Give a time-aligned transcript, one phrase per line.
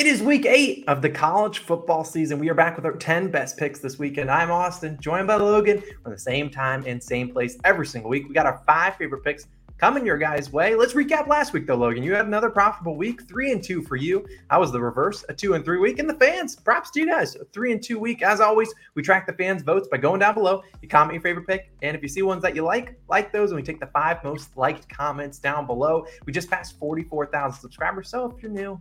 [0.00, 2.38] It is week eight of the college football season.
[2.38, 4.30] We are back with our 10 best picks this weekend.
[4.30, 5.82] I'm Austin, joined by Logan.
[6.02, 8.26] We're the same time and same place every single week.
[8.26, 10.74] We got our five favorite picks coming your guys' way.
[10.74, 12.02] Let's recap last week, though, Logan.
[12.02, 14.26] You had another profitable week, three and two for you.
[14.48, 15.98] I was the reverse, a two and three week.
[15.98, 18.22] And the fans, props to you guys, a three and two week.
[18.22, 20.62] As always, we track the fans' votes by going down below.
[20.80, 21.72] You comment your favorite pick.
[21.82, 23.50] And if you see ones that you like, like those.
[23.50, 26.06] And we take the five most liked comments down below.
[26.24, 28.08] We just passed 44,000 subscribers.
[28.08, 28.80] So if you're new,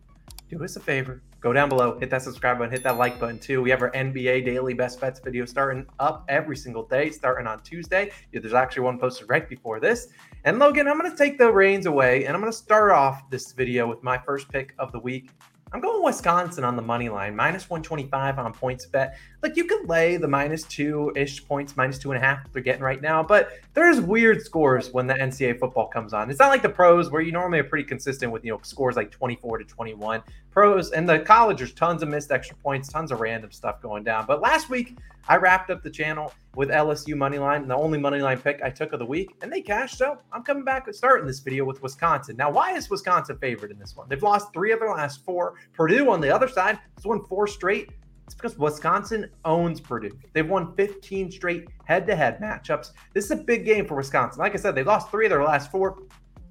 [0.49, 3.39] do us a favor go down below, hit that subscribe button, hit that like button
[3.39, 3.61] too.
[3.61, 7.61] We have our NBA daily best bets video starting up every single day, starting on
[7.61, 8.11] Tuesday.
[8.33, 10.09] There's actually one posted right before this.
[10.43, 13.29] And Logan, I'm going to take the reins away and I'm going to start off
[13.29, 15.31] this video with my first pick of the week.
[15.71, 19.13] I'm going Wisconsin on the money line, minus 125 on PointsBet.
[19.43, 22.63] Like you could lay the minus two ish points, minus two and a half they're
[22.63, 26.31] getting right now, but there's weird scores when the NCAA football comes on.
[26.31, 28.95] It's not like the pros where you normally are pretty consistent with you know scores
[28.95, 30.23] like 24 to 21.
[30.59, 34.03] Pros and the college, there's tons of missed extra points, tons of random stuff going
[34.03, 34.25] down.
[34.25, 34.97] But last week
[35.29, 38.99] I wrapped up the channel with LSU Moneyline, the only Moneyline pick I took of
[38.99, 39.97] the week, and they cashed.
[39.97, 42.35] So I'm coming back starting this video with Wisconsin.
[42.35, 44.09] Now, why is Wisconsin favored in this one?
[44.09, 45.53] They've lost three of their last four.
[45.71, 47.91] Purdue on the other side has won four straight.
[48.25, 50.11] It's because Wisconsin owns Purdue.
[50.33, 52.91] They've won 15 straight head-to-head matchups.
[53.13, 54.39] This is a big game for Wisconsin.
[54.39, 55.99] Like I said, they've lost three of their last four.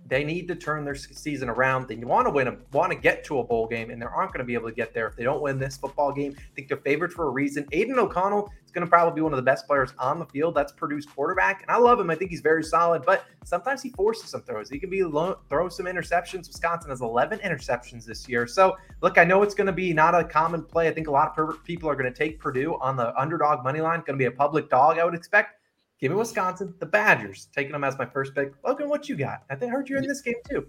[0.08, 1.86] They need to turn their season around.
[1.86, 4.32] They want to win, a, want to get to a bowl game, and they aren't
[4.32, 6.34] going to be able to get there if they don't win this football game.
[6.38, 7.66] I think they're favored for a reason.
[7.72, 10.54] Aidan O'Connell is going to probably be one of the best players on the field.
[10.54, 12.08] That's Purdue's quarterback, and I love him.
[12.08, 14.70] I think he's very solid, but sometimes he forces some throws.
[14.70, 16.48] He can be low, throw some interceptions.
[16.48, 18.46] Wisconsin has 11 interceptions this year.
[18.46, 20.88] So, look, I know it's going to be not a common play.
[20.88, 23.80] I think a lot of people are going to take Purdue on the underdog money
[23.80, 24.00] line.
[24.00, 25.57] Going to be a public dog, I would expect.
[26.00, 28.52] Give me Wisconsin, the Badgers, taking them as my first pick.
[28.64, 29.42] Logan, what you got?
[29.50, 30.66] I think I heard you're in this game too.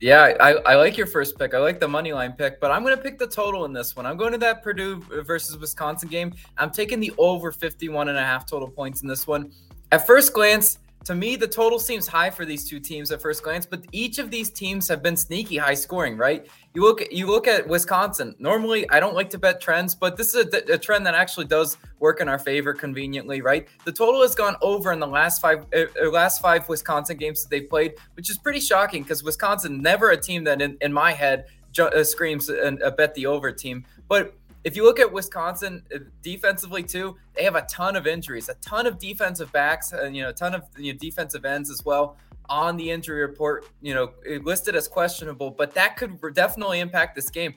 [0.00, 1.52] Yeah, I, I like your first pick.
[1.52, 3.94] I like the money line pick, but I'm going to pick the total in this
[3.94, 4.06] one.
[4.06, 6.32] I'm going to that Purdue versus Wisconsin game.
[6.56, 9.52] I'm taking the over 51 and a half total points in this one.
[9.92, 13.42] At first glance, to me, the total seems high for these two teams at first
[13.42, 16.46] glance, but each of these teams have been sneaky high scoring, right?
[16.74, 18.34] You look at you look at Wisconsin.
[18.38, 21.46] Normally, I don't like to bet trends, but this is a, a trend that actually
[21.46, 23.66] does work in our favor conveniently, right?
[23.84, 27.42] The total has gone over in the last five uh, uh last five Wisconsin games
[27.42, 30.92] that they've played, which is pretty shocking because Wisconsin never a team that in, in
[30.92, 34.34] my head ju- uh, screams a, a bet the over team, but
[34.64, 38.54] if you look at Wisconsin uh, defensively too, they have a ton of injuries, a
[38.54, 41.84] ton of defensive backs, and you know, a ton of you know, defensive ends as
[41.84, 42.16] well
[42.48, 43.66] on the injury report.
[43.80, 44.12] You know,
[44.42, 47.54] listed as questionable, but that could definitely impact this game,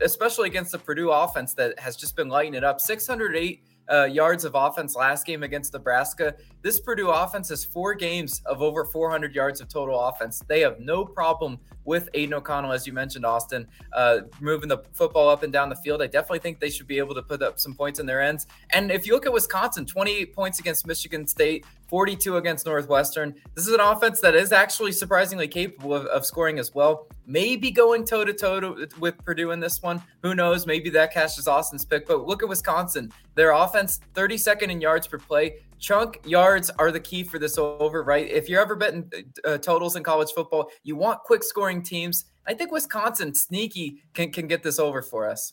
[0.00, 2.80] especially against the Purdue offense that has just been lighting it up.
[2.80, 6.34] 608 uh, yards of offense last game against Nebraska.
[6.62, 10.42] This Purdue offense has four games of over 400 yards of total offense.
[10.46, 15.28] They have no problem with Aidan O'Connell, as you mentioned, Austin, uh, moving the football
[15.28, 16.00] up and down the field.
[16.00, 18.46] I definitely think they should be able to put up some points in their ends.
[18.70, 23.34] And if you look at Wisconsin, 28 points against Michigan State, 42 against Northwestern.
[23.54, 27.06] This is an offense that is actually surprisingly capable of, of scoring as well.
[27.26, 30.02] Maybe going toe to toe with Purdue in this one.
[30.22, 30.66] Who knows?
[30.66, 32.08] Maybe that cashes Austin's pick.
[32.08, 33.12] But look at Wisconsin.
[33.34, 35.56] Their offense, 32nd in yards per play.
[35.78, 38.26] Chunk yards are the key for this over, right?
[38.26, 39.10] If you're ever betting
[39.44, 42.24] uh, totals in college football, you want quick scoring teams.
[42.46, 45.52] I think Wisconsin sneaky can, can get this over for us.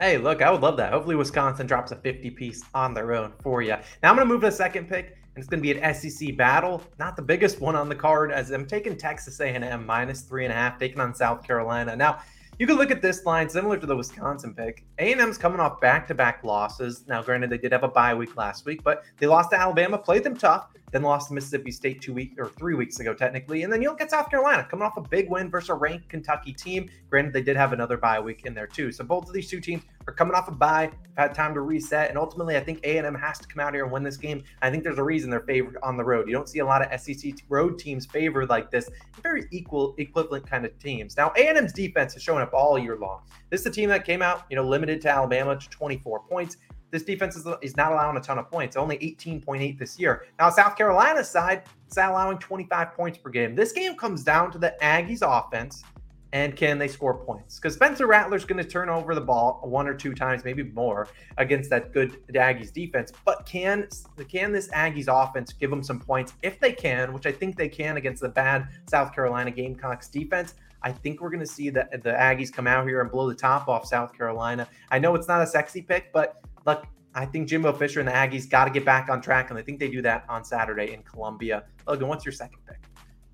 [0.00, 0.92] Hey, look, I would love that.
[0.92, 3.76] Hopefully, Wisconsin drops a 50 piece on their own for you.
[4.02, 6.36] Now, I'm going to move to the second pick it's going to be an SEC
[6.36, 6.82] battle.
[6.98, 10.52] Not the biggest one on the card, as I'm taking Texas A&M minus three and
[10.52, 11.96] a half, taking on South Carolina.
[11.96, 12.20] Now,
[12.58, 14.84] you can look at this line similar to the Wisconsin pick.
[14.98, 17.04] A&M's coming off back-to-back losses.
[17.08, 19.96] Now, granted, they did have a bye week last week, but they lost to Alabama,
[19.96, 23.62] played them tough, then lost to Mississippi State two weeks or three weeks ago, technically.
[23.62, 26.10] And then you look at South Carolina coming off a big win versus a ranked
[26.10, 26.90] Kentucky team.
[27.08, 28.92] Granted, they did have another bye week in there too.
[28.92, 31.60] So both of these two teams are coming off a bye, have had time to
[31.60, 34.42] reset, and ultimately, I think A&M has to come out here and win this game.
[34.60, 36.26] I think there's a reason they're favored on the road.
[36.26, 38.90] You don't see a lot of SEC road teams favored like this.
[39.22, 41.16] Very equal, equivalent kind of teams.
[41.16, 43.22] Now, A&M's defense is showing up all year long.
[43.50, 46.56] This is a team that came out, you know, limited to Alabama to 24 points.
[46.90, 50.26] This defense is, is not allowing a ton of points, only 18.8 this year.
[50.40, 53.54] Now, South Carolina's side is allowing 25 points per game.
[53.54, 55.84] This game comes down to the Aggies offense
[56.32, 57.56] and can they score points?
[57.58, 61.08] Because Spencer Rattler's going to turn over the ball one or two times, maybe more,
[61.38, 63.12] against that good Aggies defense.
[63.24, 63.88] But can
[64.28, 66.34] can this Aggies offense give them some points?
[66.42, 70.54] If they can, which I think they can against the bad South Carolina Gamecocks defense,
[70.82, 73.34] I think we're going to see the the Aggies come out here and blow the
[73.34, 74.68] top off South Carolina.
[74.90, 78.12] I know it's not a sexy pick, but look, I think Jimbo Fisher and the
[78.12, 80.92] Aggies got to get back on track, and I think they do that on Saturday
[80.92, 81.64] in Columbia.
[81.88, 82.78] Logan, what's your second pick?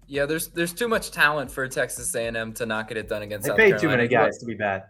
[0.07, 3.45] Yeah, there's there's too much talent for Texas A&M to not get it done against.
[3.45, 3.81] They South paid Carolina.
[3.81, 4.85] too many guys to be bad.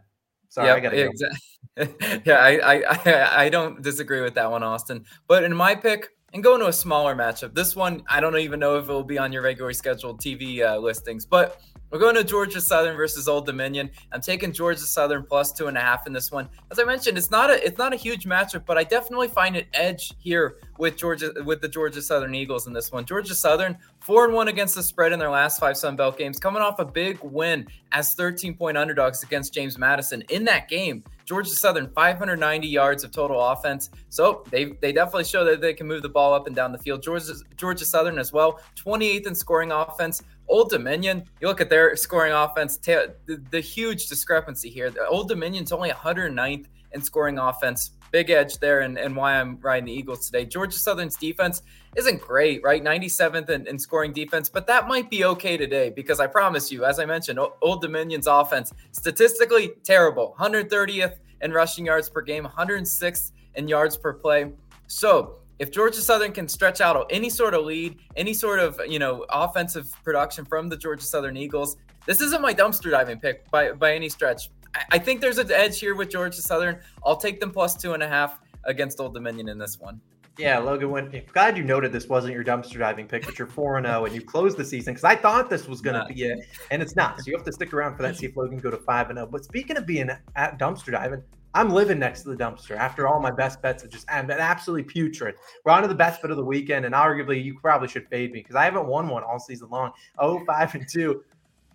[0.48, 1.10] Sorry, I gotta go.
[1.10, 2.22] Exactly.
[2.24, 5.04] yeah, I, I I don't disagree with that one, Austin.
[5.26, 7.54] But in my pick, and going to a smaller matchup.
[7.54, 10.60] This one, I don't even know if it will be on your regularly scheduled TV
[10.60, 11.60] uh, listings, but
[11.90, 13.90] we're going to Georgia Southern versus Old Dominion.
[14.12, 16.48] I'm taking Georgia Southern plus two and a half in this one.
[16.70, 19.56] As I mentioned, it's not a it's not a huge matchup, but I definitely find
[19.56, 23.04] an edge here with Georgia with the Georgia Southern Eagles in this one.
[23.04, 26.38] Georgia Southern four and one against the spread in their last five Sun Belt games,
[26.38, 30.22] coming off a big win as 13 point underdogs against James Madison.
[30.30, 33.90] In that game, Georgia Southern 590 yards of total offense.
[34.08, 36.78] So they they definitely show that they can move the ball up and down the
[36.78, 37.02] field.
[37.02, 40.22] Georgia Georgia Southern as well, 28th in scoring offense.
[40.48, 43.14] Old Dominion, you look at their scoring offense, the,
[43.50, 44.90] the huge discrepancy here.
[44.90, 47.90] The Old Dominion's only 109th in scoring offense.
[48.12, 50.44] Big edge there, and, and why I'm riding the Eagles today.
[50.44, 51.62] Georgia Southern's defense
[51.96, 52.82] isn't great, right?
[52.82, 56.84] 97th in, in, scoring defense, but that might be okay today because I promise you,
[56.84, 63.32] as I mentioned, Old Dominion's offense statistically terrible 130th in rushing yards per game, 106th
[63.56, 64.52] in yards per play.
[64.86, 68.98] So if Georgia Southern can stretch out any sort of lead, any sort of you
[68.98, 71.76] know offensive production from the Georgia Southern Eagles,
[72.06, 74.50] this isn't my dumpster diving pick by by any stretch.
[74.74, 76.80] I, I think there's an edge here with Georgia Southern.
[77.04, 80.00] I'll take them plus two and a half against Old Dominion in this one.
[80.38, 83.78] Yeah, Logan, when, glad you noted this wasn't your dumpster diving pick, but you're 4
[83.78, 86.24] and 0 and you closed the season because I thought this was going to be
[86.24, 87.18] it, and it's not.
[87.18, 89.16] So you have to stick around for that, see if Logan go to 5 and
[89.16, 89.28] 0.
[89.32, 91.22] But speaking of being at dumpster diving,
[91.56, 94.82] I'm living next to the dumpster after all my best bets have just been absolutely
[94.82, 95.36] putrid.
[95.64, 98.30] We're on to the best bet of the weekend, and arguably you probably should fade
[98.30, 99.92] me because I haven't won one all season long.
[100.18, 101.24] Oh, 5 and 2.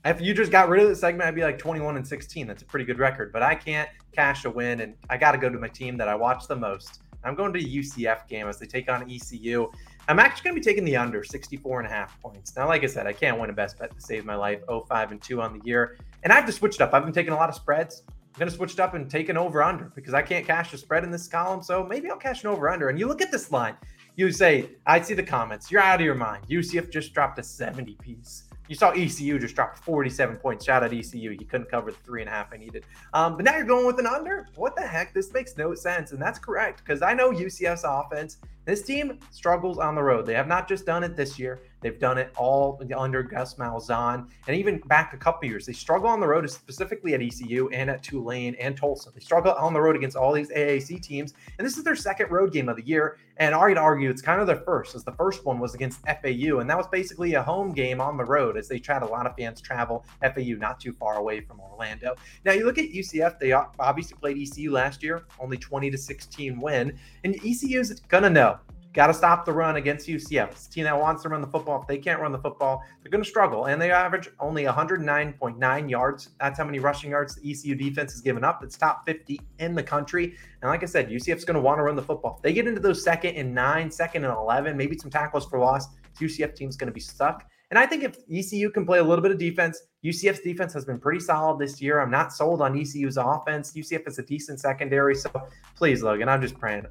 [0.05, 2.45] If you just got rid of the segment, I'd be like 21 and 16.
[2.45, 5.39] That's a pretty good record, but I can't cash a win, and I got to
[5.39, 7.01] go to my team that I watch the most.
[7.23, 9.71] I'm going to UCF game as they take on ECU.
[10.07, 12.55] I'm actually going to be taking the under 64 and a half points.
[12.55, 14.59] Now, like I said, I can't win a best bet to save my life.
[14.67, 15.97] 05 and 2 on the year.
[16.21, 16.93] And I have to switch it up.
[16.93, 18.03] I've been taking a lot of spreads.
[18.33, 20.73] I'm going to switch it up and take an over under because I can't cash
[20.73, 21.61] a spread in this column.
[21.61, 22.87] So maybe I'll cash an over under.
[22.87, 23.75] And you look at this line,
[24.15, 25.69] you say, I see the comments.
[25.69, 26.45] You're out of your mind.
[26.49, 28.45] UCF just dropped a 70 piece.
[28.69, 30.63] You saw ECU just drop 47 points.
[30.63, 31.31] Shout out ECU.
[31.31, 32.85] You couldn't cover the three and a half I needed.
[33.13, 34.47] Um, but now you're going with an under.
[34.55, 35.13] What the heck?
[35.13, 36.13] This makes no sense.
[36.13, 38.37] And that's correct because I know UCF's offense.
[38.63, 40.25] This team struggles on the road.
[40.25, 41.63] They have not just done it this year.
[41.81, 45.65] They've done it all under Gus Malzahn and even back a couple years.
[45.65, 49.09] They struggle on the road, specifically at ECU and at Tulane and Tulsa.
[49.13, 51.33] They struggle on the road against all these AAC teams.
[51.57, 53.17] And this is their second road game of the year.
[53.37, 56.59] And I'd argue it's kind of their first, as the first one was against FAU.
[56.59, 59.25] And that was basically a home game on the road as they tried a lot
[59.25, 62.15] of fans travel FAU not too far away from Orlando.
[62.45, 66.59] Now, you look at UCF, they obviously played ECU last year, only 20 to 16
[66.59, 66.97] win.
[67.23, 68.59] And ECU is to know
[68.93, 70.51] Got to stop the run against UCF.
[70.51, 71.81] It's team that wants to run the football.
[71.81, 73.65] If they can't run the football, they're going to struggle.
[73.65, 76.29] And they average only 109.9 yards.
[76.41, 78.63] That's how many rushing yards the ECU defense has given up.
[78.63, 80.35] It's top 50 in the country.
[80.61, 82.35] And like I said, UCF's going to want to run the football.
[82.35, 85.57] If they get into those second and nine, second and 11, maybe some tackles for
[85.57, 85.87] loss,
[86.19, 87.45] UCF team's going to be stuck.
[87.69, 90.83] And I think if ECU can play a little bit of defense, UCF's defense has
[90.83, 92.01] been pretty solid this year.
[92.01, 93.71] I'm not sold on ECU's offense.
[93.71, 95.15] UCF is a decent secondary.
[95.15, 95.31] So
[95.77, 96.85] please, Logan, I'm just praying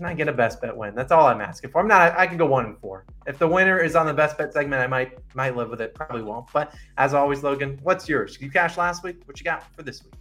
[0.00, 0.94] can I get a best bet win?
[0.94, 1.82] That's all I'm asking for.
[1.82, 2.18] I'm not.
[2.18, 3.04] I can go one and four.
[3.26, 5.94] If the winner is on the best bet segment, I might might live with it.
[5.94, 6.46] Probably won't.
[6.54, 8.38] But as always, Logan, what's yours?
[8.40, 9.20] You cash last week.
[9.26, 10.14] What you got for this week?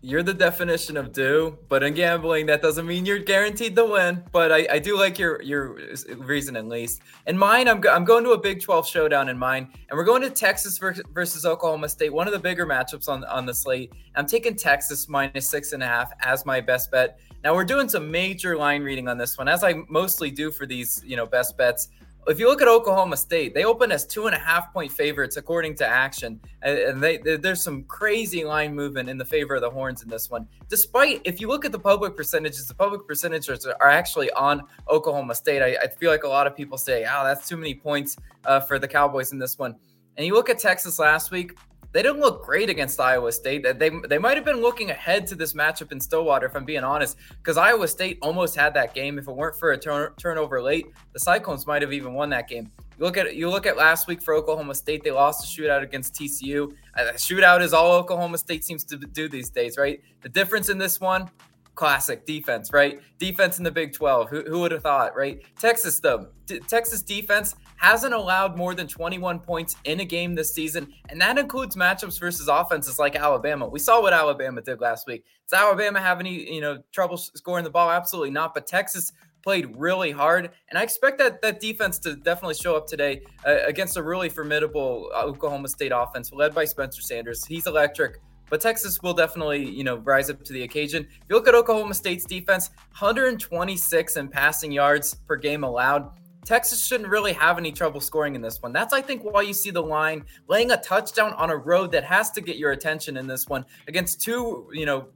[0.00, 4.22] You're the definition of do, but in gambling, that doesn't mean you're guaranteed to win.
[4.30, 5.76] But I, I do like your your
[6.18, 7.02] reason at least.
[7.26, 10.22] In mine, I'm, I'm going to a Big 12 showdown in mine, and we're going
[10.22, 13.92] to Texas versus Oklahoma State, one of the bigger matchups on, on the slate.
[14.14, 17.18] I'm taking Texas minus six and a half as my best bet.
[17.42, 20.64] Now we're doing some major line reading on this one, as I mostly do for
[20.64, 21.88] these, you know, best bets
[22.28, 25.36] if you look at Oklahoma State, they open as two and a half point favorites
[25.36, 29.60] according to Action, and they, they, there's some crazy line movement in the favor of
[29.60, 30.46] the Horns in this one.
[30.68, 35.34] Despite, if you look at the public percentages, the public percentages are actually on Oklahoma
[35.34, 35.62] State.
[35.62, 38.60] I, I feel like a lot of people say, "Oh, that's too many points uh,
[38.60, 39.76] for the Cowboys in this one."
[40.16, 41.56] And you look at Texas last week;
[41.92, 43.64] they didn't look great against Iowa State.
[43.78, 46.84] They they might have been looking ahead to this matchup in Stillwater, if I'm being
[46.84, 49.18] honest, because Iowa State almost had that game.
[49.18, 52.48] If it weren't for a turn, turnover late, the Cyclones might have even won that
[52.48, 52.70] game.
[52.98, 55.02] You look at you look at last week for Oklahoma State.
[55.02, 56.74] They lost a shootout against TCU.
[56.94, 60.02] A shootout is all Oklahoma State seems to do these days, right?
[60.22, 61.30] The difference in this one,
[61.78, 63.00] classic defense, right?
[63.20, 64.28] Defense in the Big 12.
[64.30, 65.40] Who, who would have thought, right?
[65.60, 70.52] Texas, though, D- Texas defense hasn't allowed more than 21 points in a game this
[70.52, 73.68] season, and that includes matchups versus offenses like Alabama.
[73.68, 75.24] We saw what Alabama did last week.
[75.48, 77.88] Does Alabama have any, you know, trouble scoring the ball?
[77.92, 78.54] Absolutely not.
[78.54, 79.12] But Texas
[79.44, 83.58] played really hard, and I expect that that defense to definitely show up today uh,
[83.68, 87.46] against a really formidable uh, Oklahoma State offense led by Spencer Sanders.
[87.46, 91.06] He's electric but Texas will definitely, you know, rise up to the occasion.
[91.10, 96.10] If you look at Oklahoma State's defense, 126 in passing yards per game allowed.
[96.44, 98.72] Texas shouldn't really have any trouble scoring in this one.
[98.72, 102.04] That's, I think, why you see the line laying a touchdown on a road that
[102.04, 105.08] has to get your attention in this one against two, you know,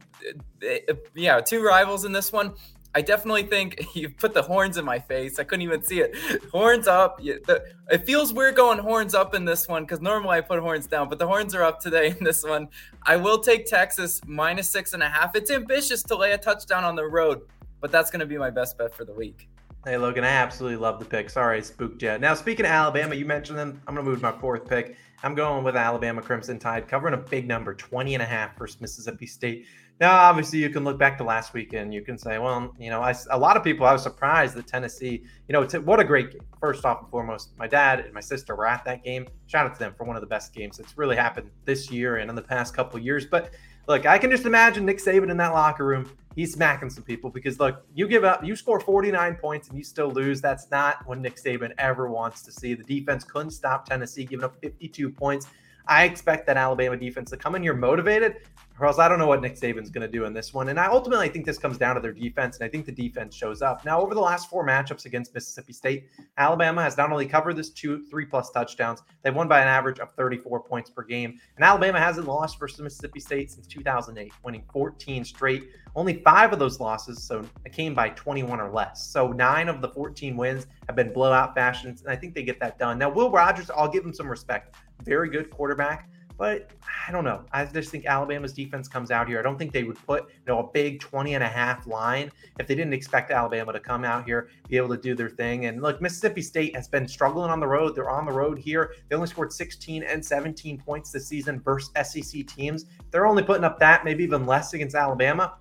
[0.63, 2.53] eh, eh, yeah, two rivals in this one.
[2.95, 5.39] I definitely think you put the horns in my face.
[5.39, 6.15] I couldn't even see it.
[6.53, 7.21] Horns up.
[7.23, 11.09] It feels weird going horns up in this one because normally I put horns down,
[11.09, 12.69] but the horns are up today in this one.
[13.05, 15.35] I will take Texas minus six and a half.
[15.35, 17.43] It's ambitious to lay a touchdown on the road,
[17.81, 19.49] but that's going to be my best bet for the week.
[19.85, 21.29] Hey, Logan, I absolutely love the pick.
[21.29, 22.17] Sorry, I spooked you.
[22.17, 23.83] Now, speaking of Alabama, you mentioned them.
[23.89, 24.97] I'm going to move my fourth pick.
[25.25, 28.81] I'm going with Alabama Crimson Tide, covering a big number, 20 and a half versus
[28.81, 29.67] Mississippi State.
[30.03, 31.95] Now, obviously, you can look back to last weekend.
[31.95, 34.67] You can say, well, you know, I, a lot of people, I was surprised that
[34.67, 36.43] Tennessee, you know, what a great game.
[36.59, 39.29] First off and foremost, my dad and my sister were at that game.
[39.47, 42.17] Shout out to them for one of the best games that's really happened this year
[42.17, 43.27] and in the past couple years.
[43.27, 43.51] But
[43.87, 47.31] look, I can just imagine Nick Saban in that locker room he's smacking some people
[47.31, 50.41] because look, you give up, you score 49 points and you still lose.
[50.41, 52.75] That's not what Nick Saban ever wants to see.
[52.75, 55.47] The defense couldn't stop Tennessee, giving up 52 points.
[55.87, 58.37] I expect that Alabama defense to come in here motivated,
[58.79, 60.69] or else I don't know what Nick Saban's going to do in this one.
[60.69, 63.35] And I ultimately think this comes down to their defense, and I think the defense
[63.35, 63.85] shows up.
[63.85, 67.71] Now, over the last four matchups against Mississippi State, Alabama has not only covered this
[67.71, 71.39] two, three plus touchdowns, they've won by an average of 34 points per game.
[71.57, 75.69] And Alabama hasn't lost versus Mississippi State since 2008, winning 14 straight.
[75.95, 79.07] Only five of those losses, so came by 21 or less.
[79.11, 82.61] So nine of the 14 wins have been blowout fashions, and I think they get
[82.61, 82.99] that done.
[82.99, 84.75] Now, Will Rogers, I'll give him some respect.
[85.05, 86.09] Very good quarterback,
[86.43, 86.73] but
[87.07, 87.45] I don't know.
[87.53, 89.39] I just think Alabama's defense comes out here.
[89.39, 92.33] I don't think they would put, you know, a big 20 and a half line
[92.59, 95.67] if they didn't expect Alabama to come out here, be able to do their thing.
[95.67, 97.95] And look, Mississippi State has been struggling on the road.
[97.95, 98.93] They're on the road here.
[99.09, 102.87] They only scored 16 and 17 points this season versus SEC teams.
[103.13, 105.59] They're only putting up that, maybe even less against Alabama.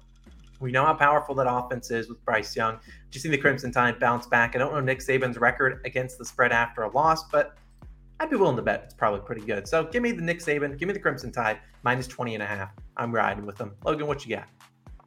[0.59, 2.79] We know how powerful that offense is with Bryce Young.
[3.11, 4.55] Just see the Crimson Tide bounce back.
[4.55, 7.55] I don't know Nick Saban's record against the spread after a loss, but
[8.21, 9.67] I'd be willing to bet it's probably pretty good.
[9.67, 12.45] So give me the Nick Saban, give me the Crimson Tide, minus 20 and a
[12.45, 12.69] half.
[12.95, 13.73] I'm riding with them.
[13.83, 14.47] Logan, what you got?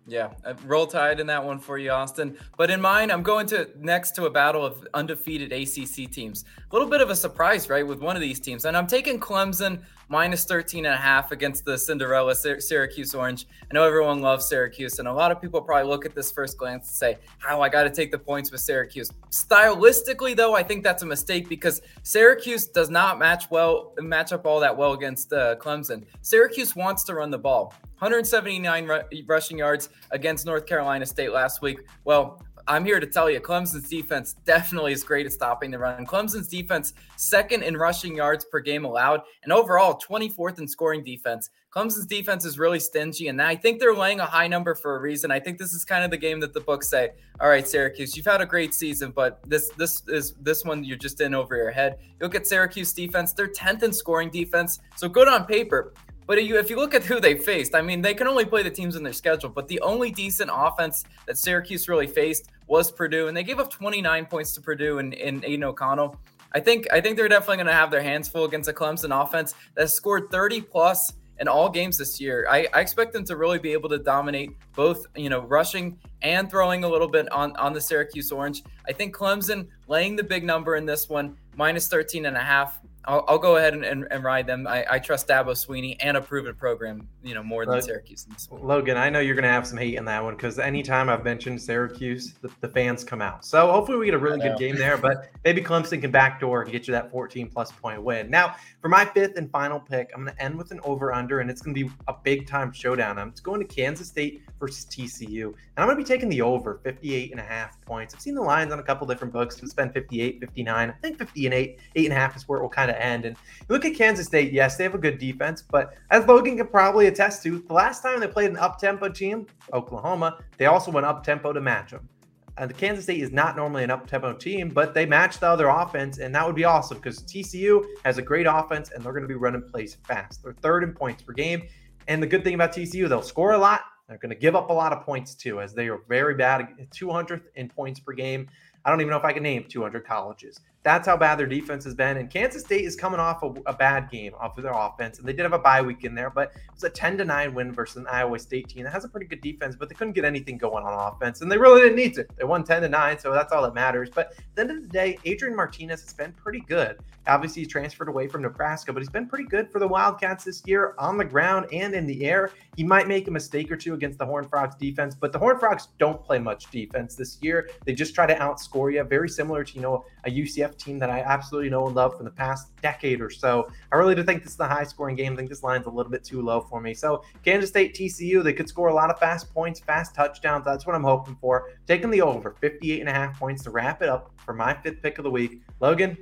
[0.06, 0.32] Yeah,
[0.66, 2.36] roll tide in that one for you, Austin.
[2.58, 6.44] But in mine, I'm going to next to a battle of undefeated ACC teams.
[6.58, 8.66] A little bit of a surprise, right, with one of these teams.
[8.66, 13.46] And I'm taking Clemson minus 13 and a half against the Cinderella Syracuse Orange.
[13.62, 16.58] I know everyone loves Syracuse, and a lot of people probably look at this first
[16.58, 20.54] glance and say, "How oh, I got to take the points with Syracuse." Stylistically, though,
[20.54, 24.76] I think that's a mistake because Syracuse does not match well, match up all that
[24.76, 26.04] well against uh, Clemson.
[26.20, 27.72] Syracuse wants to run the ball.
[27.98, 28.90] 179
[29.26, 31.78] rushing yards against North Carolina State last week.
[32.04, 36.06] Well, I'm here to tell you, Clemson's defense definitely is great at stopping the run.
[36.06, 41.50] Clemson's defense, second in rushing yards per game allowed, and overall 24th in scoring defense.
[41.70, 45.00] Clemson's defense is really stingy, and I think they're laying a high number for a
[45.00, 45.30] reason.
[45.30, 47.10] I think this is kind of the game that the books say,
[47.40, 50.96] "All right, Syracuse, you've had a great season, but this this is this one you're
[50.96, 54.78] just in over your head." You look at Syracuse defense; they're 10th in scoring defense,
[54.96, 55.92] so good on paper.
[56.26, 58.70] But if you look at who they faced, I mean, they can only play the
[58.70, 59.50] teams in their schedule.
[59.50, 63.70] But the only decent offense that Syracuse really faced was Purdue, and they gave up
[63.70, 66.18] 29 points to Purdue and in Aidan O'Connell.
[66.52, 69.10] I think I think they're definitely going to have their hands full against a Clemson
[69.22, 72.46] offense that scored 30 plus in all games this year.
[72.48, 76.48] I, I, expect them to really be able to dominate both, you know, rushing and
[76.48, 78.62] throwing a little bit on, on the Syracuse Orange.
[78.86, 82.80] I think Clemson laying the big number in this one, minus 13 and a half.
[83.06, 84.66] I'll, I'll go ahead and, and, and, ride them.
[84.66, 88.26] I, I trust Dabo Swinney and a proven program, you know, more than Syracuse.
[88.50, 91.24] Logan, I know you're going to have some hate in that one because anytime I've
[91.24, 93.44] mentioned Syracuse, the, the, fans come out.
[93.44, 96.72] So hopefully we get a really good game there, but maybe Clemson can backdoor and
[96.72, 98.30] get you that 14 plus point win.
[98.30, 101.40] Now, for my fifth and final pick, I'm going to end with an over under,
[101.40, 103.18] and it's going to be a big time showdown.
[103.18, 106.80] I'm going to Kansas State versus TCU, and I'm going to be taking the over
[106.82, 108.14] 58 and a half points.
[108.14, 109.62] I've seen the lines on a couple different books.
[109.62, 110.90] It's been 58, 59.
[110.90, 112.93] I think 50 and 8, 8 and a half is where it will kind of
[113.02, 113.24] end.
[113.24, 113.36] And
[113.68, 114.52] look at Kansas State.
[114.52, 118.02] Yes, they have a good defense, but as Logan can probably attest to, the last
[118.02, 121.90] time they played an up tempo team, Oklahoma, they also went up tempo to match
[121.90, 122.08] them.
[122.56, 125.66] The Kansas State is not normally an up tempo team, but they match the other
[125.66, 129.24] offense, and that would be awesome because TCU has a great offense and they're going
[129.24, 130.42] to be running plays fast.
[130.42, 131.64] They're third in points per game.
[132.06, 133.80] And the good thing about TCU, they'll score a lot.
[134.08, 136.68] They're going to give up a lot of points too, as they are very bad,
[136.94, 138.48] 200th in points per game.
[138.84, 140.60] I don't even know if I can name 200 colleges.
[140.84, 142.18] That's how bad their defense has been.
[142.18, 145.18] And Kansas State is coming off a, a, bad game off of their offense.
[145.18, 147.24] And they did have a bye week in there, but it was a 10 to
[147.24, 149.94] 9 win versus an Iowa State team that has a pretty good defense, but they
[149.94, 151.40] couldn't get anything going on offense.
[151.40, 152.26] And they really didn't need to.
[152.36, 154.10] They won 10 to 9, so that's all that matters.
[154.14, 156.98] But at the end of the day, Adrian Martinez has been pretty good.
[157.26, 160.62] Obviously, he's transferred away from Nebraska, but he's been pretty good for the Wildcats this
[160.66, 162.50] year on the ground and in the air.
[162.76, 165.58] He might make a mistake or two against the Horn Frogs defense, but the Horn
[165.58, 167.70] Frogs don't play much defense this year.
[167.86, 171.10] They just try to outscore you, very similar to, you know, a UCF team that
[171.10, 173.70] I absolutely know and love for the past decade or so.
[173.92, 175.32] I really do think this is a high scoring game.
[175.32, 176.94] I think this line's a little bit too low for me.
[176.94, 180.64] So, Kansas State, TCU, they could score a lot of fast points, fast touchdowns.
[180.64, 181.70] That's what I'm hoping for.
[181.86, 185.02] Taking the over 58 and a half points to wrap it up for my fifth
[185.02, 185.60] pick of the week.
[185.80, 186.16] Logan,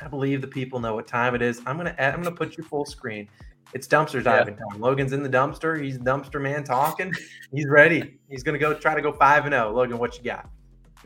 [0.00, 1.60] I believe the people know what time it is.
[1.66, 3.28] I'm gonna I'm gonna put you full screen.
[3.74, 4.72] It's dumpster diving yeah.
[4.72, 4.80] time.
[4.80, 5.82] Logan's in the dumpster.
[5.82, 7.12] He's dumpster man talking.
[7.52, 8.18] He's ready.
[8.28, 9.70] He's gonna go try to go five and zero.
[9.70, 9.74] Oh.
[9.74, 10.48] Logan, what you got?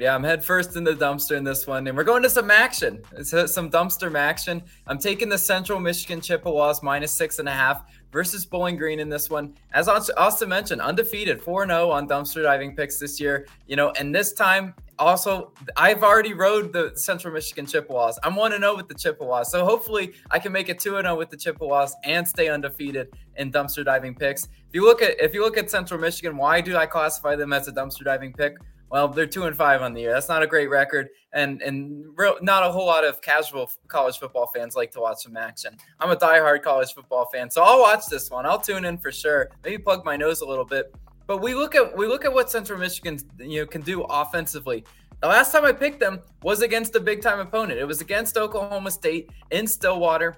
[0.00, 2.50] Yeah, I'm head first in the dumpster in this one, and we're going to some
[2.50, 3.02] action.
[3.18, 4.62] It's uh, some dumpster action.
[4.86, 9.10] I'm taking the Central Michigan Chippewas minus six and a half versus Bowling Green in
[9.10, 9.52] this one.
[9.74, 13.46] As Austin mentioned, undefeated, 4 0 on dumpster diving picks this year.
[13.66, 18.18] You know, and this time also, I've already rode the Central Michigan Chippewas.
[18.22, 19.50] I'm 1 0 with the Chippewas.
[19.50, 23.52] So hopefully I can make it 2 0 with the Chippewas and stay undefeated in
[23.52, 24.44] dumpster diving picks.
[24.44, 27.52] If you look at if you look at Central Michigan, why do I classify them
[27.52, 28.56] as a dumpster diving pick?
[28.90, 30.12] Well, they're two and five on the year.
[30.12, 34.18] That's not a great record, and and real, not a whole lot of casual college
[34.18, 35.76] football fans like to watch some action.
[36.00, 38.46] I'm a diehard college football fan, so I'll watch this one.
[38.46, 39.50] I'll tune in for sure.
[39.64, 40.92] Maybe plug my nose a little bit.
[41.28, 44.84] But we look at we look at what Central Michigan you know can do offensively.
[45.20, 47.78] The last time I picked them was against a big time opponent.
[47.78, 50.36] It was against Oklahoma State in Stillwater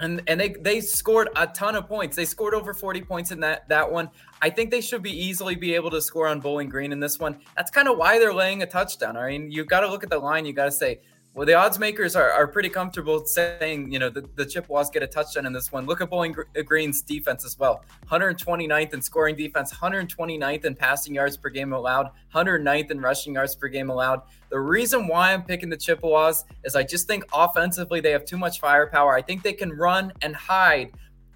[0.00, 2.16] and and they they scored a ton of points.
[2.16, 4.10] They scored over 40 points in that that one.
[4.42, 7.18] I think they should be easily be able to score on Bowling Green in this
[7.18, 7.38] one.
[7.56, 9.16] That's kind of why they're laying a touchdown.
[9.16, 10.44] I mean, you've got to look at the line.
[10.44, 11.00] You got to say,
[11.34, 15.02] well, the odds makers are, are pretty comfortable saying, you know, the, the Chippewas get
[15.02, 15.84] a touchdown in this one.
[15.84, 21.14] Look at Bowling uh, Green's defense as well 129th in scoring defense, 129th in passing
[21.14, 24.22] yards per game allowed, 109th in rushing yards per game allowed.
[24.50, 28.38] The reason why I'm picking the Chippewas is I just think offensively they have too
[28.38, 29.16] much firepower.
[29.16, 30.92] I think they can run and hide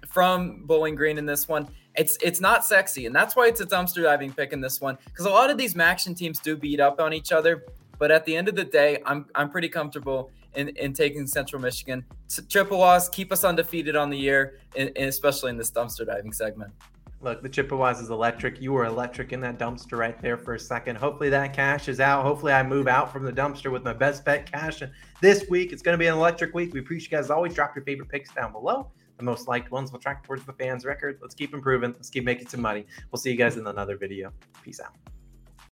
[0.07, 1.67] from Bowling Green in this one.
[1.95, 4.97] It's it's not sexy, and that's why it's a dumpster diving pick in this one.
[5.05, 7.65] Because a lot of these MACtion teams do beat up on each other.
[7.99, 11.61] But at the end of the day, I'm I'm pretty comfortable in, in taking Central
[11.61, 12.03] Michigan.
[12.47, 16.73] Chippewas keep us undefeated on the year, and, especially in this dumpster diving segment.
[17.21, 18.61] Look, the Chippewas is electric.
[18.61, 20.95] You were electric in that dumpster right there for a second.
[20.95, 22.23] Hopefully that cash is out.
[22.23, 24.81] Hopefully I move out from the dumpster with my best bet cash.
[24.81, 26.73] And this week it's going to be an electric week.
[26.73, 27.29] We appreciate you guys.
[27.29, 28.89] Always drop your favorite picks down below.
[29.17, 31.19] The most liked ones will track towards the fans' record.
[31.21, 31.91] Let's keep improving.
[31.91, 32.85] Let's keep making some money.
[33.11, 34.31] We'll see you guys in another video.
[34.63, 34.93] Peace out.